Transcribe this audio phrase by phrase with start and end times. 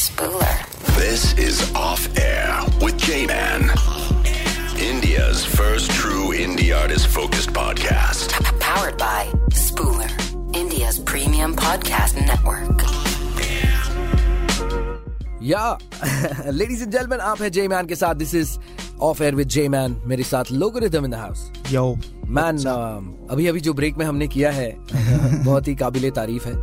[0.00, 0.56] Spooler.
[0.96, 3.64] This is Off Air with J Man.
[4.80, 8.32] India's first true indie artist focused podcast.
[8.38, 9.26] P- Powered by
[9.64, 10.08] Spooler,
[10.62, 12.86] India's premium podcast network.
[15.42, 15.66] या
[16.50, 18.56] ladies and gentleman आप है जे man के साथ this is
[19.08, 21.84] off air with J man मेरे साथ logarithm in the house yo
[22.38, 22.58] man
[23.30, 26.54] अभी अभी जो ब्रेक में हमने किया है बहुत ही काबिल तारीफ है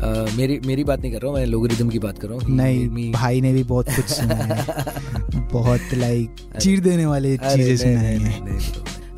[0.00, 2.56] uh, मेरी मेरी बात नहीं कर रहा हूँ मैं लोगरिथम की बात कर रहा हूँ
[2.56, 7.76] नहीं Me- भाई ने भी बहुत कुछ सुना है। बहुत लाइक चीर देने वाले चीज़ें
[7.76, 8.58] सुनाई हैं.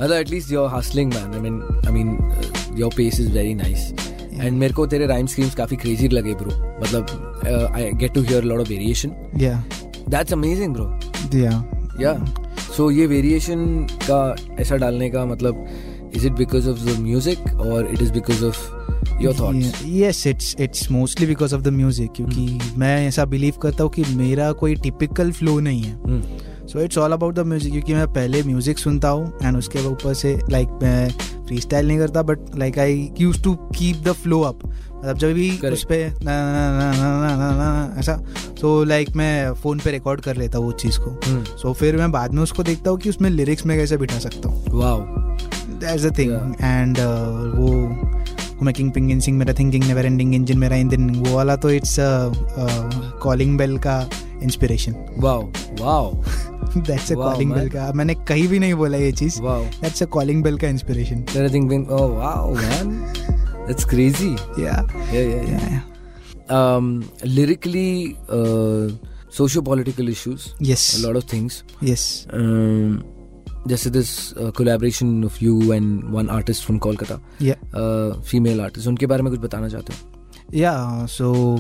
[0.00, 3.92] मतलब at least your hustling man I mean I mean your pace is very nice
[4.32, 6.50] and मेरे को तेरे राइम स्कीम्स काफ़ी क्रेजी लगे ब्रो
[6.82, 9.62] मतलब I get to hear lot of variation yeah
[10.08, 11.50] that's amazing bro yeah
[12.00, 12.14] yeah
[12.76, 13.64] so ये variation
[14.02, 14.20] का
[14.60, 15.66] ऐसा डालने का मतलब
[16.16, 18.81] is it because of the music और it is because of
[19.20, 22.78] your thoughts yes it's it's mostly because of the music क्योंकि Hmm.
[22.78, 26.20] मैं ऐसा बिलीव करता हूँ कि मेरा कोई टिपिकल फ्लो नहीं है.
[26.68, 30.14] So it's all about the music क्योंकि मैं पहले म्यूज़िक सुनता हूँ एंड उसके ऊपर
[30.14, 34.12] से लाइक like, मैं फ्री स्टाइल नहीं करता but like I use to keep the
[34.12, 35.72] flow up मतलब जब भी Correct.
[35.72, 38.14] उस पे ना ना ना ना ना ना ना ऐसा
[38.60, 41.46] तो लाइक मैं फ़ोन पे रिकॉर्ड कर लेता हूँ वो चीज़ को Hmm.
[41.62, 44.48] सो फिर मैं बाद में उसको देखता हूँ कि उसमें लिरिक्स में कैसे बिठा सकता
[44.48, 45.00] हूँ wow
[45.80, 48.11] that's the thing and uh, वो
[48.62, 51.96] मेकिंग पिंग सिंग मेरा थिंकिंग नेवर एंडिंग इंजन मेरा इंजन वो वाला तो इट्स
[53.22, 54.08] कॉलिंग बेल का
[54.42, 55.42] inspiration wow
[55.80, 56.12] wow
[56.76, 57.52] that's a Wow, calling.
[57.52, 60.68] Bell का मैंने कहीं भी नहीं बोला ये चीज़ wow that's a calling bell का
[60.68, 62.92] inspiration Anything been oh wow man
[63.68, 64.76] that's crazy या
[65.12, 65.80] yeah yeah yeah
[66.58, 66.92] um
[67.24, 68.90] lyrically uh
[69.38, 72.96] socio-political issues yes a lot of things yes um
[73.68, 79.32] जैसे this collaboration of you and one artist from Kolkata female artist उनके बारे में
[79.32, 79.98] कुछ बताना चाहते हो?
[80.54, 81.58] Yeah so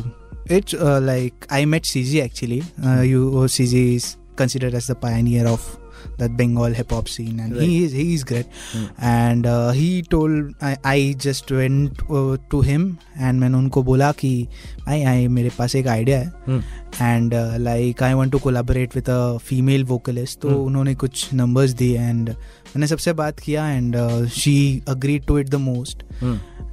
[0.52, 2.62] it's like I met C G actually
[3.10, 4.06] you C G is
[4.38, 5.81] considered as the pioneer of
[6.18, 7.62] that Bengal hip hop scene, and right.
[7.62, 8.46] he is he is great.
[8.98, 12.86] And uh, he told I, I just went uh, to him
[13.16, 14.32] and मैंने उनको बोला कि
[14.88, 16.60] I I मेरे पास एक idea है.
[17.00, 22.00] And like I want to collaborate with a female vocalist तो उन्होंने कुछ नंबर्स दिए
[22.00, 23.96] एंड मैंने सबसे बात किया and
[24.38, 26.02] she agreed to it the most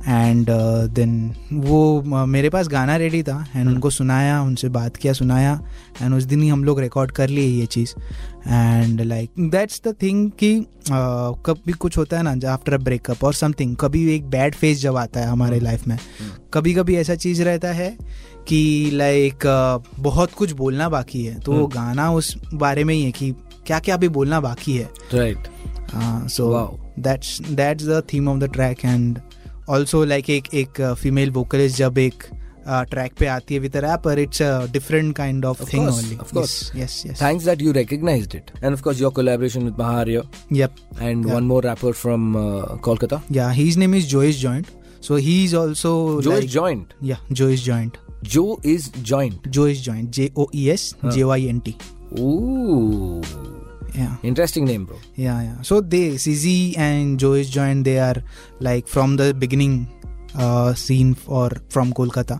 [0.08, 0.50] and
[0.90, 1.12] then
[1.54, 5.60] वो uh, मेरे पास गाना रेडी था एंड उनको सुनाया उनसे बात किया सुनाया
[6.02, 7.94] एंड उस दिन ही हम लोग रिकॉर्ड कर लिए ये चीज़.
[8.48, 13.24] And like that's the thing कि uh, कभी कुछ होता है ना आफ्टर अ ब्रेकअप
[13.24, 15.98] और समथिंग कभी एक बैड फ़ेज़ जब आता है हमारे लाइफ में
[16.54, 17.96] कभी कभी ऐसा चीज़ रहता है
[18.48, 19.46] कि लाइक
[20.00, 21.40] बहुत कुछ बोलना बाकी है.
[21.40, 23.31] तो वो गाना उस बारे में ही है कि
[23.68, 24.90] क्या क्या अभी बोलना बाकी है.
[25.14, 25.48] Right
[26.30, 26.48] so
[27.00, 29.20] that's that's the theme of the track and
[29.69, 32.24] also like एक एक फीमेल वोकलिस्ट जब एक
[32.90, 36.72] ट्रैक पे आती है with rapper it's a different kind of thing only of course
[36.75, 40.75] yes yes thanks that you recognised it and of course your collaboration with Maharya yup
[41.02, 42.34] and one more rapper from
[42.84, 44.68] Kolkata yeah his name is Joyce Joint
[45.02, 50.31] so he is also Joyce Joint yeah Joyce Joint जो is joint Joyce Joint J
[50.38, 51.75] O E S J Y N T
[52.19, 53.59] oh
[53.94, 54.16] yeah.
[54.23, 54.97] Interesting name bro.
[55.16, 55.61] Yeah yeah.
[55.61, 58.16] So they CZ and Joyce Joint they are
[58.59, 59.88] like from the beginning
[60.38, 62.39] uh, scene for from Kolkata.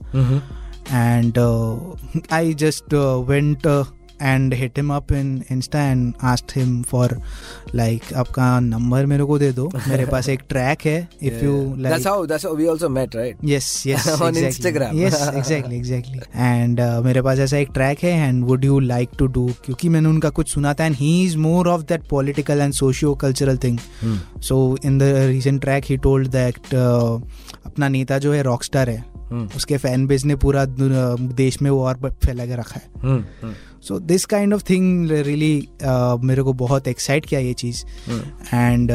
[0.92, 1.78] And uh,
[2.30, 3.84] I just uh, went uh,
[4.22, 7.18] and hit him up in Insta and asked him for
[7.76, 12.08] like आपका number मेरे को दे दो। मेरे पास एक track है if you that's
[12.08, 16.82] how that's how we also met right yes yes on Instagram yes exactly exactly and
[17.06, 20.30] मेरे पास ऐसा एक ट्रैक है and would you like to do क्योंकि मैंने उनका
[20.30, 22.74] कुछ सुना था and he is more of that political and
[23.16, 23.80] socio-cultural thing
[24.42, 26.76] so in the recent track he told that
[27.66, 29.20] अपना नेता जो है रॉकस्टार है।
[29.56, 33.20] उसके फ़ैन बेस ने पूरा uh, देश में वो और फैला के रखा है। हुँ,
[33.44, 33.54] हुँ.
[33.89, 35.69] so this kind of thing really
[36.27, 37.85] मेरे को बहुत एक्साइट किया ये चीज़
[38.55, 38.91] and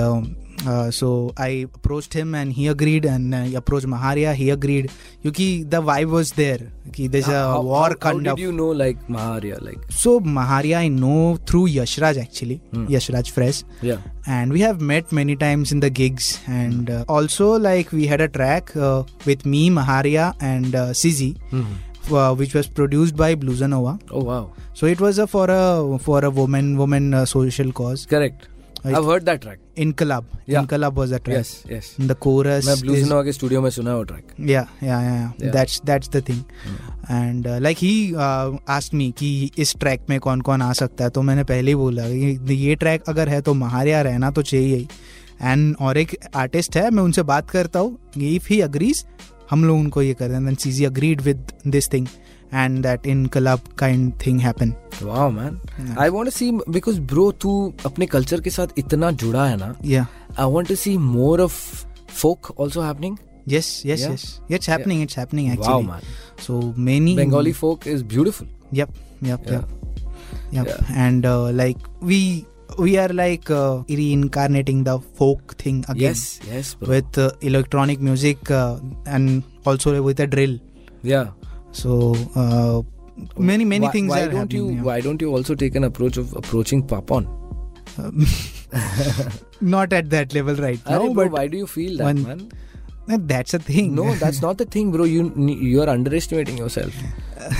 [0.67, 1.09] so
[1.39, 4.89] I approach him and he agreed and approach Maharia he agreed
[5.21, 8.39] क्योंकि द वाइब वाज देयर कि there's a how, war how, how kind did of
[8.39, 11.19] you know like Maharia like so maharia i know
[11.49, 12.57] through yashraj actually
[12.93, 13.59] yashraj fresh
[13.89, 14.07] yeah
[14.37, 16.29] and we have met many times in the gigs
[16.61, 21.29] and uh, also like we had a track uh, with me maharia and uh, Sizzy,
[22.12, 23.98] Uh, which was produced by Bluesanova.
[24.10, 24.42] oh wow
[24.74, 28.06] So it was a, for a for a woman woman uh, social cause.
[28.06, 28.48] correct.
[28.86, 30.24] I've heard that track Inkalab.
[30.46, 30.60] Yeah.
[30.60, 31.36] Inkalab was a track.
[31.36, 32.66] yes yes And the chorus.
[32.66, 35.30] मैं Nova के studio में सुना है वो track yeah, yeah, yeah, yeah.
[35.44, 35.52] Yeah.
[35.54, 36.42] That's that's the thing.
[37.20, 37.92] And uh, like he
[38.26, 39.30] uh, asked me कि
[39.64, 42.74] इस track में कौन कौन आ सकता है तो मैंने पहले ही बोला ये, ये
[42.84, 44.88] ट्रैक अगर है तो महारिया रहना तो चाहिए ही
[45.42, 47.98] एंड और एक आर्टिस्ट है मैं उनसे बात करता हूँ
[48.34, 49.04] इफ़ ही अग्रीज
[49.50, 52.06] हम लोग उनको ये कर दें then CG agreed with this thing
[52.62, 57.30] and that in collab kind thing happen wow man I want to see because bro
[57.44, 57.52] तू
[57.86, 60.04] अपने कल्चर के साथ इतना जुड़ा है ना yeah
[60.40, 61.56] I want to see more of
[62.20, 63.16] folk also happening
[63.52, 64.12] yes yes Yeah.
[64.12, 64.26] yes
[64.58, 66.04] it's happening it's happening wow actually man
[66.46, 66.58] so
[66.90, 68.46] many bengali folk is beautiful
[68.80, 68.92] Yep,
[69.30, 69.52] yep, Yeah.
[69.54, 70.68] yep, yep.
[70.70, 70.92] Yeah.
[71.06, 72.20] And uh, like we
[72.78, 76.00] we are like uh, reincarnating the folk thing again.
[76.00, 76.88] Yes yes bro.
[76.88, 80.58] With uh, electronic music uh, and also with a drill.
[81.02, 81.30] yeah.
[81.72, 82.82] So uh,
[83.36, 84.82] many many why, things why don't you yeah.
[84.82, 87.26] why don't you also take an approach of approaching papon?
[89.60, 92.22] Not at that level right now, Arey bro, but why do you feel that one-
[92.22, 92.48] man
[93.10, 95.30] that's a thing no that's not a thing bro you
[95.62, 96.58] you are underestimating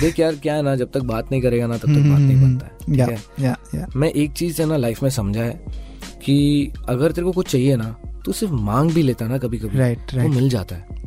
[0.00, 2.42] देख यार क्या है ना जब तक बात नहीं करेगा ना तब तक बात नहीं
[2.42, 2.96] बनता है
[3.42, 5.64] या, या, मैं एक चीज़ है ना लाइफ में समझा है
[6.24, 7.96] कि अगर तेरे को कुछ चाहिए ना
[8.26, 11.03] तो सिर्फ़ मांग भी लेता ना कभी कभी राइट, राइट। तो मिल जाता है।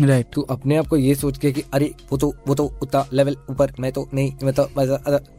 [0.00, 0.24] Right.
[0.32, 3.36] तू अपने आप को ये सोच के कि अरे वो तो वो तो उतना लेवल
[3.50, 4.68] ऊपर मैं तो नहीं मैं तो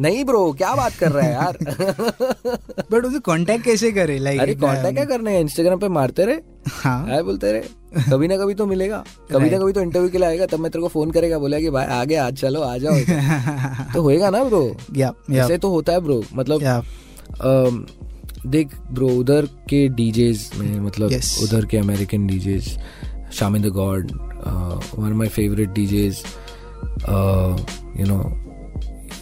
[0.01, 1.57] नहीं ब्रो क्या बात कर रहा है यार?
[2.91, 4.19] But उसे कांटेक्ट कैसे करे?
[4.19, 5.41] लाइक अरे कांटेक्ट क्या करना है?
[5.41, 6.35] इंस्टाग्राम पे मारते रहे।
[6.67, 7.61] हाँ। बोलते रहे।
[8.11, 10.71] कभी ना कभी तो मिलेगा। कभी ना कभी तो इंटरव्यू के लिए आएगा। तब मैं
[10.71, 12.93] तेरे को फ़ोन करेगा बोला कि भाई आगे आज चलो आ जाओ
[13.93, 14.77] तो होएगा ना ब्रो
[15.33, 16.85] ऐसे तो होता है ब्रो मतलब
[18.47, 21.11] देख ब्रो उधर के डीजेज में मतलब
[21.43, 22.77] उधर के American DJs
[23.31, 24.11] शामिद the god
[24.99, 26.25] one my favourite favorite
[27.99, 28.37] you know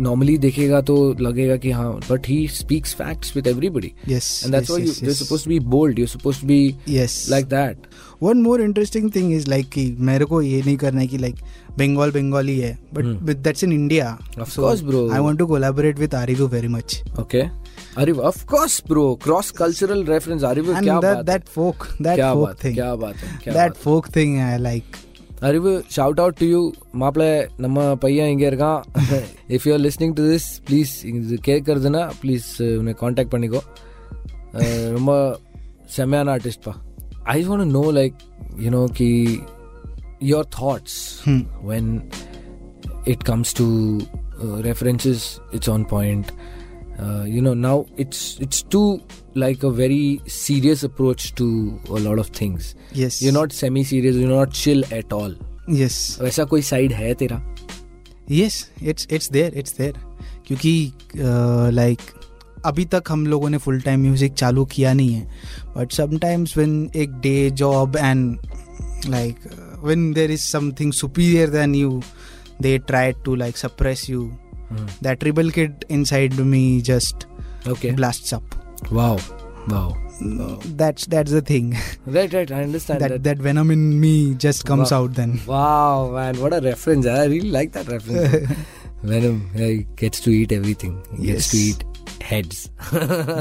[0.00, 4.28] normally देखेगा तो लगेगा कि हाँ but he speaks facts with everybody Yes.
[4.44, 5.22] And that's why you yes.
[5.22, 7.14] Supposed to be bold you supposed to be Yes.
[7.30, 7.86] Like that
[8.22, 11.36] one more interesting thing is like कि मेरे को ये नहीं करना है कि लाइक
[11.78, 15.10] बंगाल बंगाली है but with that's in India Of course, bro.
[15.12, 17.42] I want to collaborate with आरिगो very much okay
[17.98, 22.14] अरे of course bro cross cultural reference अरे वो एंड क्या बात दैट फोक दैट
[22.14, 24.96] क्या फोक बात थिंग क्या बात है that folk thing I like
[25.42, 26.60] Arivu shout out to you
[26.94, 27.24] மாப்பிள்ள
[27.58, 28.80] நம்ம பையன் இங்கே இருக்கான்
[29.48, 32.48] if you are listening to this please இது கேட்குறதுன்னா ப்ளீஸ்
[32.78, 33.62] உன்னை காண்டாக்ட் பண்ணிக்கோ
[34.92, 35.38] ரொம்ப
[35.96, 36.74] செம்மையான ஆர்டிஸ்ட்பா
[37.26, 38.16] I want know like
[38.58, 39.10] you know Ki
[40.24, 40.98] your thoughts
[41.62, 41.90] when
[43.04, 43.66] it comes to
[44.60, 46.30] references it's on point
[46.98, 49.00] uh, you know now it's it's too
[49.34, 51.46] like a very serious approach to
[51.88, 52.74] a lot of things.
[52.92, 53.20] Yes.
[53.22, 55.34] you're not semi serious you're not chill at all.
[55.70, 57.40] Yes वैसा कोई side है तेरा?
[58.30, 59.98] Yes it's it's there it's there
[60.46, 60.92] क्योंकि
[61.74, 62.00] like
[62.66, 65.26] अभी तक हम लोगों ने फुल टाइम म्यूज़िक चालू किया नहीं है.
[65.76, 68.38] बट समटाइम्स व्हेन एक day job and
[69.08, 69.48] like
[69.84, 72.00] when there is something superior then you
[72.62, 74.30] they try to like suppress you
[74.72, 74.98] mm.
[75.00, 77.26] that rebel kid inside me just
[77.66, 77.92] okay.
[77.92, 78.42] blasts up.
[78.90, 79.18] Wow.
[79.68, 79.96] Wow.
[80.20, 81.76] No, that's that's the thing.
[82.06, 82.50] Right right.
[82.50, 83.24] I understand that, that.
[83.24, 85.02] that, venom in me just comes wow.
[85.02, 85.40] out then.
[85.46, 86.40] Wow man.
[86.40, 87.06] What a reference.
[87.06, 88.50] I really like that reference.
[89.02, 89.50] Venom
[89.96, 91.02] gets to eat everything.
[91.18, 91.34] Yes.
[91.34, 91.84] gets to eat
[92.22, 92.70] heads.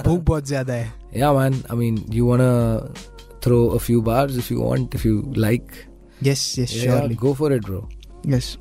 [0.04, 1.63] Bhook bahut zyada yeah man.
[1.69, 2.92] I mean you want to
[3.42, 5.88] throw a few bars if you want if you like.
[6.22, 7.16] Yes yes yeah, surely.
[7.16, 7.88] go for it bro.
[8.24, 8.57] Yes.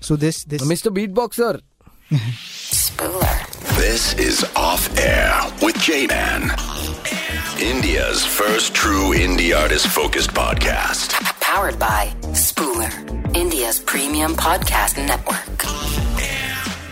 [0.00, 1.60] So this this uh, mr beatboxer.
[2.12, 3.76] Spooler.
[3.76, 6.42] This is Off Air with J-Man.
[7.60, 11.14] India's first true indie artist focused podcast.
[11.40, 12.92] Powered by Spooler,
[13.34, 15.58] India's premium podcast network.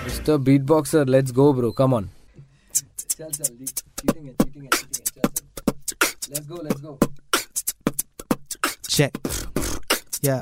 [0.04, 0.42] Mr.
[0.42, 1.70] Beatboxer, let's go, bro.
[1.72, 2.10] Come on.
[6.28, 6.98] Let's go, let's go.
[8.88, 9.16] check.
[10.22, 10.40] Yeah,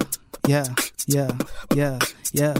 [0.49, 0.65] yeah,
[1.07, 1.31] yeah,
[1.75, 1.99] yeah,
[2.33, 2.55] yeah.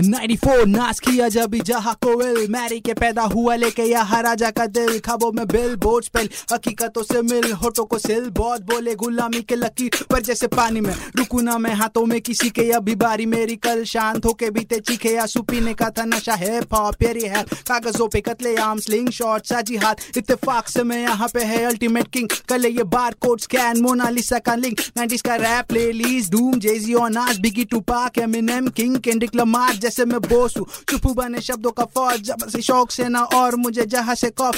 [0.00, 4.98] 94 नाच किया जब जहा कोविल Mary के पैदा हुआ, लेके यहाँ राजा का दिल।
[4.98, 9.56] खाबों में बिल बोझ पेल हकीकतों से मिल, होठों को सिल, बहुत बोले गुलामी के
[9.56, 13.56] लकीर पर जैसे पानी में रुकू ना मैं हाथों में किसी के, अभी बारी मेरी
[13.58, 18.20] कल शांत होके बीते चीखे। आँसू पीने का था, नशा है पेरी है कागजों पे
[18.20, 22.66] कतले आम स्लिंग शॉट साजी हाथ। इत्तेफाक से मैं यहाँ पे है अल्टीमेट किंग कल
[22.66, 27.10] ये बार कोड स्कैन मोनालिसा का लिंक 90s का रैप प्ले लीज डूम जेजी और
[27.10, 31.84] Nas Biggie Tupac Eminem king Kendrick Lamar जैसे मैं बोस हूँ। चुप बने शब्दों का
[31.84, 34.54] फौज। ज़बरदस्ती शौक से ना और मुझे जहाँ से कॉफ।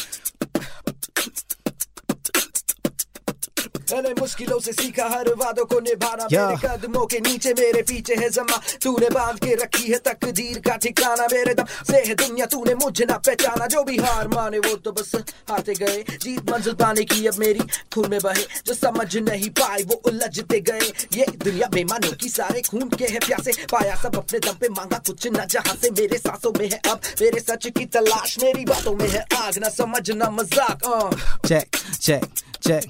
[3.93, 6.27] मैंने मुश्किलों से सीखा हर वादों को निभाना.
[6.33, 10.77] मेरे कदमों के नीचे मेरे पीछे है जमा। तूने बाँध के रखी है तकदीर का
[10.77, 14.75] ठिकाना मेरे दम से है दुनिया तूने मुझे ना पहचाना। जो भी हार माने वो
[14.77, 15.15] तो बस
[15.51, 19.83] हारते गए। जीत मंजिल पाने की अब मेरी खून में बहे। जो समझ नहीं पाए
[19.83, 24.39] वो उलझते गए। ये दुनिया बेमानों की सारे खून के है प्यासे। पाया सब अपने
[24.39, 27.87] दम पे मांगा कुछ न जहाँ से। मेरे सांसों में है अब मेरे सच की
[27.93, 31.11] तलाश। मेरी बातों में है आग ना समझना मज़ाक uh.
[31.47, 32.25] check, check,
[32.63, 32.87] check.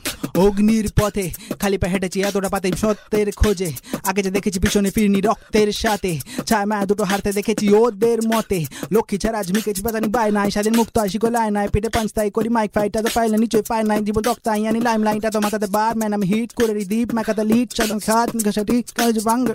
[1.01, 1.27] পথে।
[1.61, 3.71] খালি পা হেঁটেছি, এতটা পাতে সত্যের খোঁজে।
[4.09, 6.13] আগে যে দেখেছি পিছনে ফিরনি রক্তের সাথে।
[6.49, 8.61] ছায় মায়া দুটো হারতে দেখেছি ওদের মতে।
[8.95, 12.09] লক্ষ্মী ছাড়া আজ মিকেছি পাতানি বাই নাই স্বাধীন মুক্ত আসি গো লাই নাই। পেটে পাঁচ
[12.17, 15.39] তাই করি, মাইক ফাইটা তো পাইলে নিচয় পাই নাই। জীবন রক্তাই আনি লাইম লাইনটা তো
[15.45, 19.49] মাথাতে বার। ম্যান, আমি হিট করে দ্বীপ মাকাতে লিট সাদন খাত ঘাসাটি কাজ বাঙ্গ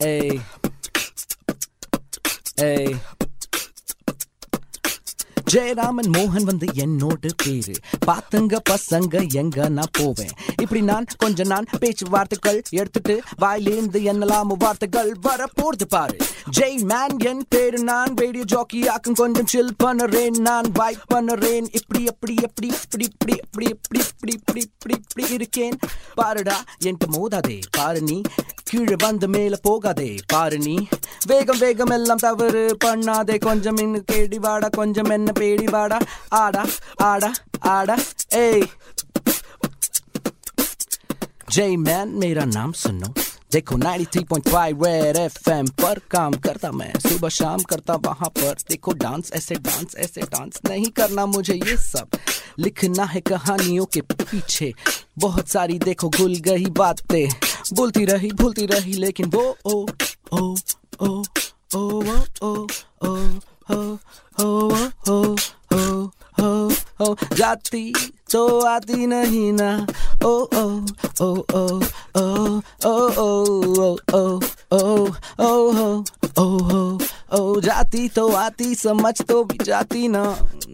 [0.00, 0.40] Hey.
[2.56, 2.96] Hey.
[5.50, 7.74] ஜெயராமன் மோகன் வந்து என்னோட பேரு
[8.06, 15.10] பாத்துங்க பசங்க எங்க நான் போவேன் இப்படி நான் கொஞ்ச நான் பேச்சு வார்த்தைகள் எடுத்துட்டு வாயிலிருந்து என்னலாம் வார்த்தைகள்
[15.22, 16.18] வர போறது பாரு
[16.50, 22.02] ஜெய் மேன் என் பேரு நான் ரேடியோ ஜாக்கி ஆக்கும் கொஞ்சம் சில் பண்ணுறேன் நான் வைப் பண்ணுறேன் இப்படி
[22.04, 25.76] எப்படி எப்படி இப்படி இப்படி இப்படி இப்படி இப்படி இப்படி இப்படி இப்படி இருக்கேன்
[26.14, 28.18] பாருடா என்கிட்ட மோதாதே பாரு நீ
[28.70, 30.74] கீழே வந்து மேல போகாதே பாரு நீ
[31.26, 36.00] வேகம் வேகம் எல்லாம் தவறு பண்ணாதே கொஞ்சம் இன்னும் கேடி வாடா கொஞ்சம் என்ன पेड़ी बाड़ा
[36.32, 36.66] आड़ा
[37.02, 37.96] आड़ा आड़ा
[38.34, 38.68] ए
[41.50, 43.14] जे मैन मेरा नाम सुनो।
[43.52, 49.30] देखो 93.5 रेड एफएम पर काम करता मैं। सुबह शाम करता वहाँ पर। देखो डांस
[49.32, 52.08] ऐसे डांस ऐसे डांस नहीं करना मुझे ये सब।
[52.58, 54.74] लिखना है कहानियों के पीछे।
[55.18, 57.28] बहुत सारी देखो गुल गई बातें।
[57.72, 59.86] बोलती रही भूलती रही लेकिन वो ओ
[60.32, 60.54] ओ ओ
[61.02, 61.22] ओ ओ
[61.76, 62.02] ओ ओ ओ
[62.48, 62.64] ओ ओ
[63.06, 63.76] ओ, ओ, ओ। ओ
[64.40, 64.48] हो
[65.08, 65.18] हो
[66.40, 66.68] हो
[67.00, 67.92] हो जाती
[68.32, 69.70] तो आती नहीं ना
[70.24, 70.64] ओ ओ
[71.20, 71.64] ओ ओ
[72.16, 72.24] ओ
[72.86, 73.30] ओ ओ
[74.12, 74.80] ओ
[75.40, 75.50] ओ
[76.38, 76.98] ओ ओ
[77.32, 80.24] ओ जाती तो आती, समझ तो भी जाती ना।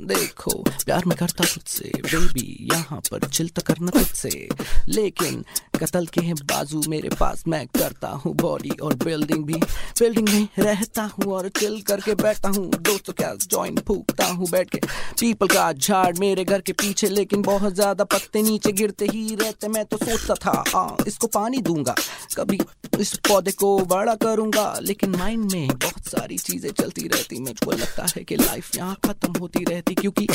[0.06, 0.52] देखो
[0.84, 4.48] प्यार में करता तुझसे बेबी यहाँ पर चिल तो करना तुझसे
[4.88, 5.44] लेकिन
[5.76, 10.48] कतल के हैं बाजू मेरे पास मैं करता हूँ बॉडी और बिल्डिंग भी। बिल्डिंग में
[10.58, 14.78] रहता हूँ और चिल करके बैठता हूँ। दोस्तों क्या जॉइंट फूकता हूँ बैठ के।
[15.20, 19.68] पीपल का झाड़ मेरे घर के पीछे लेकिन बहुत ज़्यादा पत्ते नीचे गिरते ही रहते।
[19.68, 21.94] मैं तो सोचता था आ, इसको पानी दूँगा।
[22.36, 22.58] कभी
[23.00, 25.68] इस पौधे को बड़ा करूँगा लेकिन माइंड में
[26.06, 30.26] सारी चीज़ें चलती रहती मुझको लगता है कि लाइफ यहाँ खत्म होती रहती क्योंकि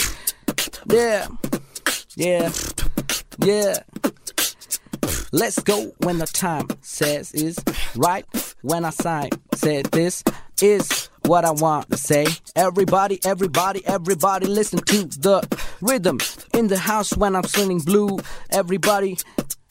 [0.92, 1.28] yeah
[2.18, 2.52] yeah
[3.46, 3.78] yeah
[5.34, 7.58] Let's go when the time says is
[7.96, 8.26] right.
[8.64, 10.26] When I sign, said this
[10.62, 12.26] is what I want to say.
[12.56, 15.48] Everybody, everybody, everybody, listen to the
[15.80, 16.20] rhythm
[16.54, 18.20] in the house when I'm singing blue.
[18.50, 19.18] Everybody.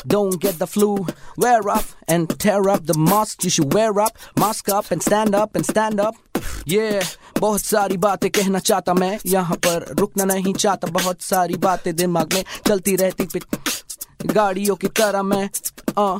[0.06, 1.06] Don't get the flu.
[1.36, 3.44] Wear up and tear up the mask.
[3.44, 6.14] You should wear up, mask up and stand up and stand up.
[6.68, 7.04] Yeah,
[7.40, 12.32] बहुत सारी बातें कहना चाहता मैं यहाँ पर रुकना नहीं चाहता बहुत सारी बातें दिमाग
[12.34, 13.28] में चलती रहती
[14.26, 15.48] गाड़ियों की तरह मैं
[15.98, 16.18] आ,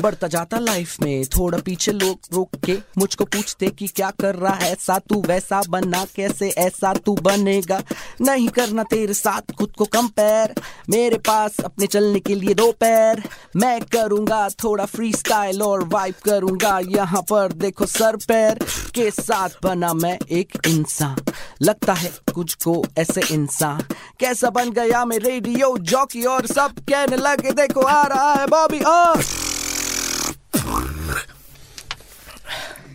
[0.00, 4.54] बढ़ता जाता लाइफ में। थोड़ा पीछे लोग रोक के मुझको पूछते कि क्या कर रहा
[4.54, 7.82] है ऐसा तू, वैसा बनना कैसे, ऐसा तू बनेगा।
[8.20, 10.54] नहीं करना तेरे साथ, खुद को कंपेयर
[10.90, 13.22] मेरे पास अपने चलने के लिए दो पैर।
[13.56, 18.58] मैं करूँगा थोड़ा फ्री स्टाइल और वाइब करूँगा। यहाँ पर देखो सर पैर
[18.94, 21.20] के साथ बना मैं एक इंसान।
[21.62, 23.80] लगता है कुछ को ऐसे इंसान।
[24.20, 28.80] कैसा बन गया मैं रेडियो जॉकी और सब कहने लगे, देखो आ रहा है बॉबी
[28.80, 29.22] और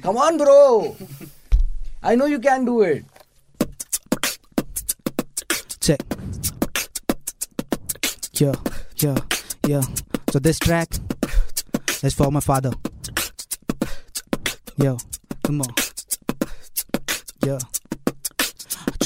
[0.07, 0.95] Come on, bro.
[2.01, 3.03] I know you can do it.
[5.81, 5.99] check.
[8.35, 8.55] Yeah,
[9.03, 9.17] yeah,
[9.67, 9.81] yeah.
[10.29, 10.87] So this track
[12.03, 12.71] is for my father.
[14.77, 14.95] Yo,
[15.43, 15.75] come on.
[17.45, 17.59] Yeah.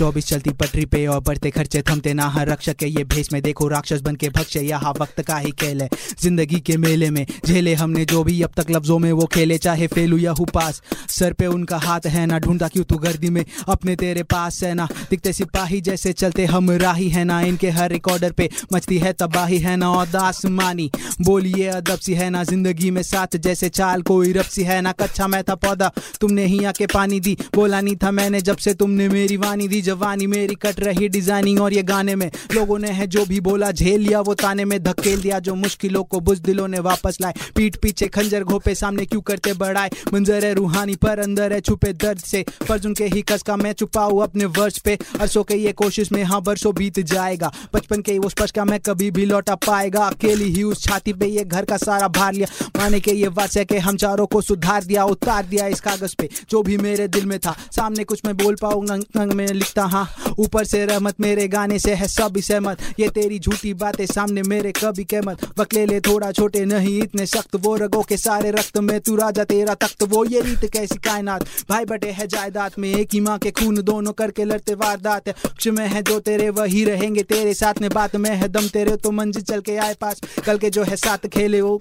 [0.01, 3.41] चौबीस चलती पटरी पे और बढ़ते खर्चे थमते ना हर रक्षक के ये भेष में।
[3.41, 5.89] देखो राक्षस बन के भक्ष्य, यहाँ वक्त का ही खेल है।
[6.21, 9.87] ज़िंदगी के मेले में झेले हमने जो भी, अब तक लफ्जों में वो खेले, चाहे
[9.87, 13.43] फेलू या हु पास सर पे उनका हाथ है ना, ढूंढता क्यों तू गर्दी में?
[13.67, 17.91] अपने तेरे पास है ना, दिखते सिपाही जैसे चलते हम राही है ना, इनके हर
[17.91, 20.89] रिकॉर्डर पे मचती है तबाही है ना औदास मानी।
[21.21, 24.91] बोलिए अदब सी है ना, ज़िंदगी में साथ जैसे चाल, कोई रब सी है ना
[24.93, 25.91] कच्चा मैं था पौधा,
[26.21, 29.89] तुमने ही आके पानी दी। बोला नहीं था मैंने जब से तुमने मेरी वानी दी।
[29.91, 33.71] जवानी मेरी कट रही डिज़ाइनिंग और ये गाने में। लोगों ने है जो भी बोला,
[33.71, 37.33] झेल लिया वो ताने में, धकेल दिया जो मुश्किलों को बुझ दिलों ने वापस लाए।
[37.55, 39.89] पीठ पीछे खंजर घोपे, सामने क्यों करते बढ़ाए?
[40.13, 43.73] मंजर है रूहानी पर, अंदर है छुपे दर्द से। फ़र्ज़ उनके ही कस का मैं
[43.73, 48.17] छुपाऊ अपने वर्ष पे। अरसों के ये कोशिश में हाँ बरसों बीत जाएगा। बचपन के
[48.19, 51.65] वो स्पर्श का मैं कभी भी लौटा पाएगा। अकेली ही उस छाती पे ये घर
[51.65, 55.45] का सारा भार लिया। माने के ये वास्य के हम चारों को सुधार दिया, उतार
[55.45, 58.99] दिया इस कागज़ पे। जो भी मेरे दिल में था, सामने कुछ मैं बोल पाऊँगा
[59.25, 60.07] में लिखता हाँ।
[60.39, 64.71] ऊपर से रहमत मेरे गाने से है सब सहमत ये तेरी झूठी बातें सामने मेरे
[64.71, 68.99] कभी कहमत वकले ले थोड़ा छोटे नहीं, इतने सख्त। वो रगो के सारे रक्त में
[68.99, 71.45] तू राजा, तेरा तख्त। वो ये रीत कैसी कायनात?
[71.69, 75.35] भाई बटे है जायदाद में एक ही माँ के खून। दोनों करके लड़ते वारदात है।
[75.67, 79.11] में है जो तेरे, वही रहेंगे तेरे साथ में। बात में है दम तेरे तो
[79.11, 81.79] मंजिल चल के आए पास। कल के जो है साथ खेले वो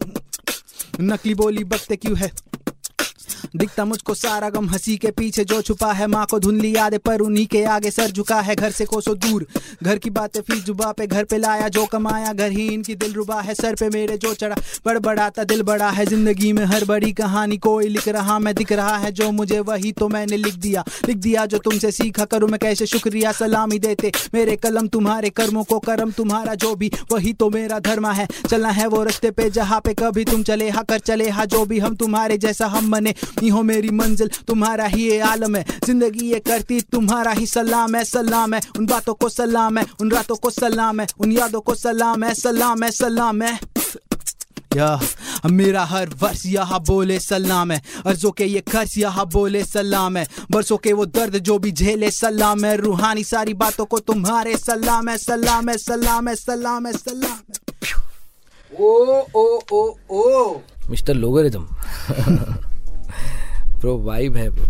[1.00, 2.30] नकली बोली बकते क्यों है?
[3.57, 7.21] दिखता मुझको सारा गम हँसी के पीछे जो छुपा है। माँ को धुंधली याद पर
[7.21, 9.47] उन्हीं के आगे सर झुका है। घर से कोसो दूर,
[9.83, 13.12] घर की बातें फ़ीस जुबा पे घर पे लाया, जो कमाया। घर ही इनकी दिल
[13.12, 16.85] रुबा है, सर पे मेरे जो चढ़ा। बड़ बड़ाता दिल बड़ा है, ज़िंदगी में हर
[16.85, 20.54] बड़ी कहानी कोई लिख रहा, मैं दिख रहा है, जो मुझे वही तो मैंने लिख
[20.57, 25.30] दिया। लिख दिया जो तुमसे सीखा करूँ, मैं कैसे शुक्रिया, सलामी देते। मेरे कलम तुम्हारे
[25.30, 29.30] कर्मों को, कर्म तुम्हारा जो भी, वही तो मेरा धर्म है। चलना है वो रस्ते
[29.30, 32.66] पे, जहाँ पे कभी तुम चले, हा कर चले, हा जो भी हम तुम्हारे जैसा
[32.66, 33.14] हम बने।
[33.49, 38.04] हो मेरी मंजिल तुम्हारा ही ये आलम है। ज़िंदगी ये करती तुम्हारा ही सलाम है
[38.04, 41.75] सलाम है। उन बातों को सलाम है उन रातों को सलाम है उन यादों को
[41.75, 43.59] सलाम है सलाम है सलाम है।
[44.76, 44.99] या
[45.47, 50.26] मेरा हर वर्ष यहाँ बोले सलाम है। अर्जों के ये खर्च यहाँ बोले सलाम है।
[50.50, 55.09] बरसों के वो दर्द जो भी झेले सलाम है। रूहानी सारी बातों को तुम्हारे सलाम
[55.09, 57.99] है सलाम है सलाम है सलाम है सलाम है।
[58.73, 61.66] ओ ओ ओ ओ। Mister logarithm.
[63.82, 64.68] bro vibe hai bro.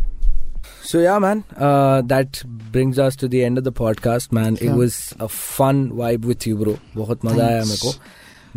[0.89, 2.41] So yeah man uh, that
[2.73, 4.57] brings us to the end of the podcast man.
[4.61, 6.75] It was a fun vibe with you bro.
[6.97, 7.95] बहुत मज़ा आया मेरे को।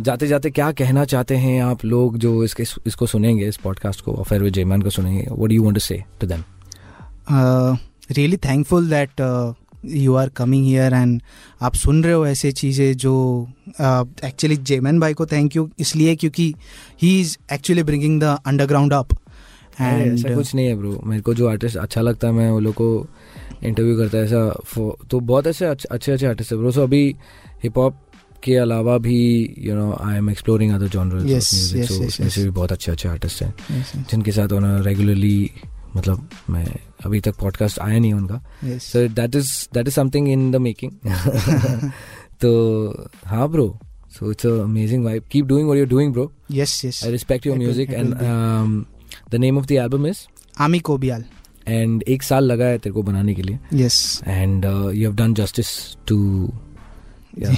[0.00, 4.22] जाते जाते क्या कहना चाहते हैं आप लोग जो इसके इसको सुनेंगे इस पॉडकास्ट को?
[4.28, 6.44] फिर विजय जयमान को सुनेंगे। What do you want to say to them
[8.12, 9.20] really thankful that
[9.86, 11.20] you are coming here and
[11.62, 13.14] आप सुन रहे हो ऐसे चीज़ें जो
[13.80, 16.54] एक्चुअली uh, जेमन भाई को थैंक यू इसलिए क्योंकि
[17.02, 19.06] he is actually bringing the underground up
[19.80, 22.60] ऐसा uh, कुछ नहीं है ब्रो मेरे को जो आर्टिस्ट अच्छा लगता है मैं वो
[22.60, 23.06] लोग को
[23.62, 24.48] इंटरव्यू करता है ऐसा
[25.10, 27.04] तो बहुत ऐसे अच्छे अच्छे आर्टिस्ट है ब्रो सो अभी
[27.64, 28.00] हिप हॉप
[28.42, 29.18] के अलावा भी
[29.58, 33.08] you know I am exploring other genre music so उसमें से भी बहुत अच्छे अच्छे
[33.08, 33.54] आर्टिस्ट हैं
[34.10, 35.50] जिनके साथ उन्होंने रेगुलरली
[35.96, 36.66] मतलब मैं
[37.06, 38.40] अभी तक पॉडकास्ट आया नहीं उनका.
[38.64, 40.92] So that is that is something in the making
[42.40, 43.78] तो हाँ bro
[44.14, 45.28] so it's an amazing vibe.
[45.28, 46.30] Keep doing what you're doing bro.
[46.48, 47.04] Yes yes.
[47.04, 47.90] I respect your music
[49.24, 51.24] um, The name of the album is Ami Kobial.
[51.66, 53.58] And एक साल लगा है तेरे को बनाने के लिए.
[53.72, 54.22] Yes.
[54.26, 56.52] And uh, you have done justice to
[57.36, 57.54] yeah,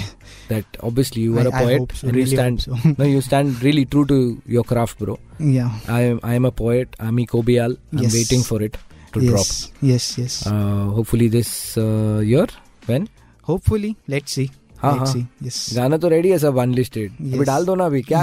[0.49, 2.77] that obviously you are I, a poet so, and really you stand so.
[2.99, 6.51] no you stand really true to your craft bro yeah i am i am a
[6.51, 8.15] poet ami kobial i'm yes.
[8.15, 8.79] waiting for it
[9.13, 9.31] to yes.
[9.31, 9.47] drop
[9.83, 12.47] yes yes uh, hopefully this uh, year
[12.87, 13.09] when
[13.43, 14.51] hopefully let's see
[14.81, 15.75] हाँ हाँ yes.
[15.75, 17.35] गाना तो ready है सब unlisted yes.
[17.35, 18.23] अभी डाल दो ना अभी क्या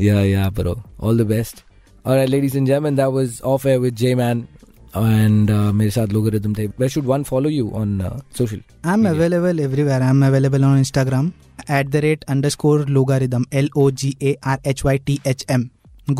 [0.00, 1.64] yeah yeah bro all the best
[2.06, 4.44] और ladies and gentleman that was off air with J man
[5.00, 8.58] and uh, मेरे साथ लोगरिदम थे where should one follow you on uh, social
[8.94, 9.12] I'm media?
[9.12, 11.30] available everywhere I'm available on Instagram
[11.76, 15.64] at the rate underscore logarithm L O G A R H Y T H M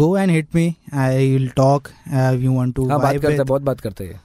[0.01, 3.45] go and hit me I will talk uh, if you want to हाँ बात करते
[3.53, 4.21] बहुत बात करते हैं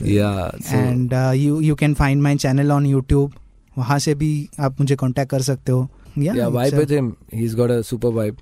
[0.00, 0.76] yeah so.
[0.76, 3.38] and uh, you you can find my channel on youtube
[3.78, 7.16] वहाँ से भी आप मुझे कांटेक्ट कर सकते हो yeah, yeah vibe with him.
[7.30, 8.38] He's got a super vibe.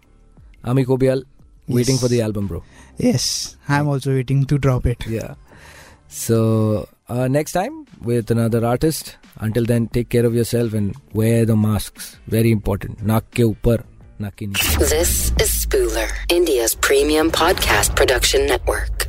[0.65, 1.25] Ami Kobial
[1.67, 1.77] yes.
[1.77, 2.63] waiting for the album bro.
[2.97, 5.07] Yes I'm also waiting to drop it.
[5.07, 5.35] Yeah.
[6.09, 9.17] So uh, next time with another artist.
[9.41, 12.17] Until then take care of yourself and wear the masks.
[12.27, 13.07] Very important.
[13.07, 13.85] Naak ke upar
[14.19, 19.07] naak ke This is Spooler India's premium podcast production network